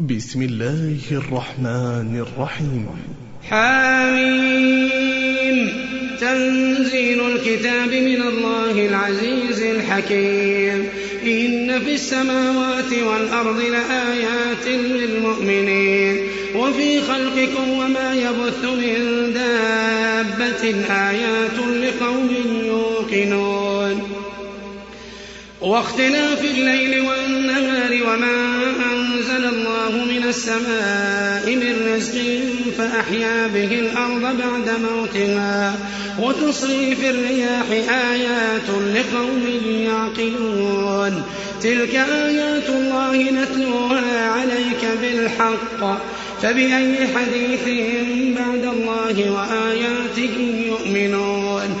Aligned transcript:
بسم 0.00 0.42
الله 0.42 0.98
الرحمن 1.10 2.24
الرحيم. 2.26 2.86
حاميم. 3.50 4.88
تنزيل 6.20 7.20
الكتاب 7.20 7.88
من 7.88 8.22
الله 8.22 8.86
العزيز 8.86 9.62
الحكيم. 9.62 10.88
إن 11.26 11.80
في 11.80 11.94
السماوات 11.94 12.92
والأرض 12.92 13.60
لآيات 13.60 14.66
للمؤمنين. 14.68 16.16
وفي 16.56 17.00
خلقكم 17.00 17.70
وما 17.70 18.14
يبث 18.14 18.64
من 18.64 19.32
دابة. 19.34 20.74
آيات 20.90 21.58
لقوم 21.58 22.28
يوقنون. 22.66 24.02
واختلاف 25.60 26.44
الليل 26.44 27.00
والنهار 27.00 28.02
وما 28.06 28.56
أنزل 28.92 29.35
السماء 30.46 31.56
من 31.56 31.94
رزق 31.94 32.14
فأحيا 32.78 33.46
به 33.46 33.64
الأرض 33.64 34.20
بعد 34.20 34.70
موتها 34.80 35.74
وتصريف 36.22 37.04
الرياح 37.04 37.70
آيات 38.10 38.68
لقوم 38.94 39.46
يعقلون. 39.66 41.22
تلك 41.62 41.94
آيات 41.94 42.68
الله 42.68 43.30
نتلوها 43.30 44.30
عليك 44.30 44.82
بالحق. 45.02 46.02
فبأي 46.42 46.96
حديث 47.16 47.64
بعد 48.38 48.64
الله 48.74 49.30
وآياته 49.30 50.64
يؤمنون. 50.66 51.80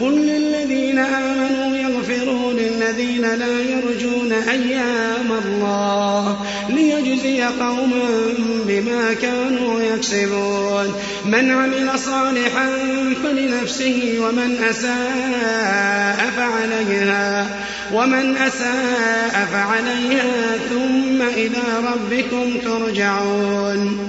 قل 0.00 0.12
للذين 0.12 0.98
آمنوا 0.98 1.76
يغفروا 1.76 2.52
للذين 2.52 3.34
لا 3.34 3.60
يرجون 3.60 4.32
أيام 4.32 5.32
الله 5.44 6.46
ليجزي 6.68 7.42
قوما 7.42 8.08
بما 8.66 9.12
كانوا 9.22 9.80
يكسبون. 9.80 10.94
من 11.24 11.50
عمل 11.50 11.98
صالحا 11.98 12.68
فلنفسه 13.22 14.16
ومن 14.20 14.56
أساء 14.70 16.32
فعليها 16.36 17.46
ومن 17.92 18.36
أساء 18.36 19.48
فعليها 19.52 20.56
ثم 20.70 21.22
إلى 21.22 21.62
ربكم 21.92 22.58
ترجعون. 22.64 24.08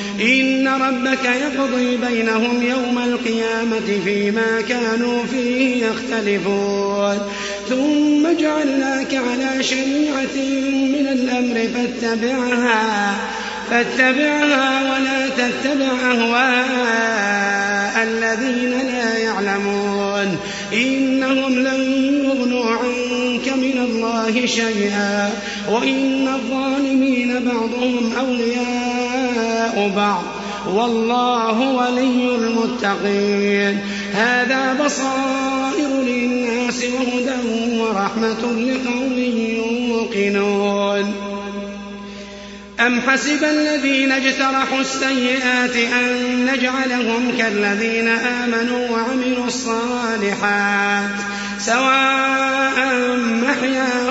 إن 0.21 0.67
ربك 0.67 1.25
يقضي 1.25 1.97
بينهم 1.97 2.63
يوم 2.63 2.97
القيامة 2.97 3.99
فيما 4.05 4.61
كانوا 4.69 5.23
فيه 5.23 5.85
يختلفون. 5.85 7.17
ثم 7.69 8.27
جعلناك 8.39 9.15
على 9.15 9.63
شريعة 9.63 10.35
من 10.67 11.07
الأمر 11.11 11.67
فاتبعها 11.73 13.15
فاتبعها 13.69 14.81
ولا 14.93 15.29
تتبع 15.29 16.11
أهواء 16.11 17.95
الذين 18.03 18.71
لا 18.71 19.17
يعلمون. 19.17 20.37
إنهم 20.73 21.59
لن 21.59 21.81
يغنوا 22.25 22.69
عنك 22.71 23.47
من 23.47 23.77
الله 23.77 24.45
شيئا 24.45 25.29
وإن 25.69 26.27
الظالمين 26.27 27.39
بعضهم 27.45 28.13
أولياء 28.19 29.00
بعض. 29.95 30.23
والله 30.67 31.59
ولي 31.59 32.35
المتقين. 32.35 33.79
هذا 34.13 34.73
بصائر 34.73 36.01
للناس 36.01 36.83
وهدى 36.83 37.79
ورحمة 37.79 38.41
لقوم 38.41 39.17
يوقنون. 40.17 41.13
أم 42.79 43.01
حسب 43.01 43.43
الذين 43.43 44.11
اجترحوا 44.11 44.81
السيئات 44.81 45.75
أن 45.75 46.45
نجعلهم 46.53 47.31
كالذين 47.37 48.07
آمنوا 48.07 48.89
وعملوا 48.89 49.45
الصالحات 49.47 51.09
سواء 51.59 53.17
محياهم 53.17 54.10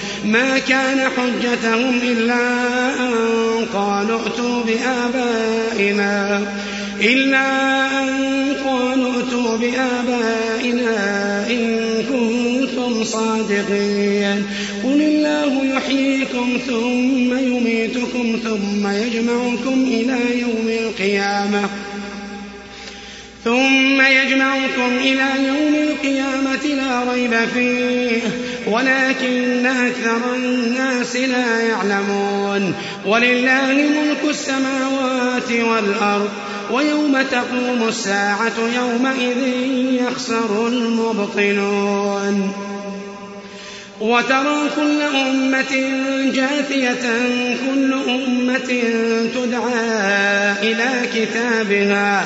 ما 0.25 0.59
كان 0.59 0.99
حجتهم 0.99 1.99
إلا 2.03 2.39
أن 2.99 3.13
قالوا 3.73 4.19
ائتوا 4.19 4.63
بآبائنا 4.63 6.41
إلا 7.01 7.47
أن 7.99 8.07
قالوا 8.65 9.13
ائتوا 9.13 9.57
بآبائنا 9.57 10.97
إن 11.49 11.93
كنتم 12.09 13.03
صادقين. 13.03 14.43
قل 14.83 15.01
الله 15.01 15.65
يحييكم 15.75 16.57
ثم 16.67 17.37
يميتكم 17.37 18.39
ثم 18.43 18.87
يجمعكم 18.87 19.83
إلى 19.87 20.39
يوم 20.41 20.67
القيامة. 20.67 21.69
ثم 23.43 24.01
يجمعكم 24.01 24.97
إلى 24.97 25.27
يوم 25.47 25.75
القيامة 25.75 26.65
لا 26.75 27.13
ريب 27.13 27.33
فيه. 27.53 28.21
ولكن 28.67 29.65
أكثر 29.65 30.35
الناس 30.35 31.15
لا 31.15 31.59
يعلمون 31.61 32.73
ولله 33.05 33.73
ملك 33.73 34.29
السماوات 34.29 35.51
والأرض 35.51 36.29
ويوم 36.71 37.21
تقوم 37.21 37.87
الساعة 37.87 38.53
يومئذ 38.75 39.37
يخسر 40.03 40.67
المبطلون. 40.67 42.53
وترى 44.01 44.69
كل 44.75 45.01
أمة 45.01 45.73
جاثية 46.33 47.09
كل 47.67 47.93
أمة 48.09 48.83
تدعى 49.35 49.91
إلى 50.61 50.89
كتابها. 51.15 52.25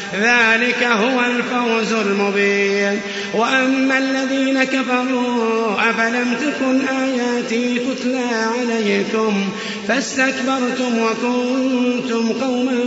ذلك 0.13 0.83
هو 0.83 1.21
الفوز 1.21 1.93
المبين. 1.93 2.99
وأما 3.33 3.97
الذين 3.97 4.63
كفروا 4.63 5.89
أفلم 5.89 6.33
تكن 6.33 6.87
آياتي 6.87 7.79
تتلى 7.79 8.29
عليكم؟ 8.59 9.49
فاستكبرتم 9.87 10.99
وكنتم 10.99 12.33
قوما 12.41 12.83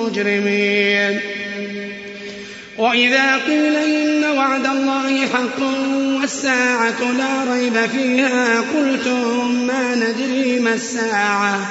مجرمين. 0.00 1.20
وإذا 2.78 3.36
قيل 3.36 3.76
إن 3.76 4.24
وعد 4.36 4.66
الله 4.66 5.26
حق 5.26 5.62
والساعة 6.20 7.12
لا 7.18 7.52
ريب 7.52 7.86
فيها 7.86 8.60
قلتم 8.60 9.66
ما 9.66 9.94
ندري 9.94 10.60
ما 10.60 10.74
الساعة؟ 10.74 11.70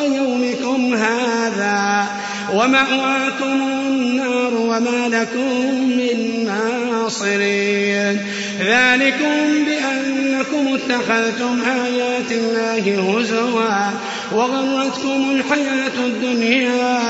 يومكم 0.00 0.94
هذا 0.94 2.06
ومأواكم 2.54 3.62
النار 3.86 4.54
وما 4.54 5.08
لكم 5.08 5.74
من 5.74 6.46
ناصرين. 6.46 8.20
ذلكم 8.60 9.64
بأنكم 9.64 10.74
اتخذتم 10.74 11.60
آيات 11.84 12.32
الله 12.32 13.18
هزوا 13.18 13.90
وغرتكم 14.32 15.30
الحياة 15.30 16.06
الدنيا 16.06 17.00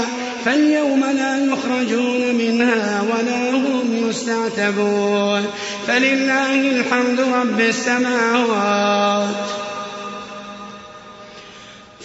فاليوم 0.44 1.04
لا 1.04 1.44
يخرجون 1.44 2.34
منها 2.34 3.02
ولا 3.02 3.50
هم 3.50 4.08
يستعتبون. 4.08 5.46
فلله 5.86 6.54
الحمد 6.54 7.20
رب 7.20 7.60
السماوات 7.60 9.67